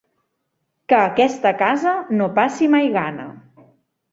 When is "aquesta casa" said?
0.99-1.93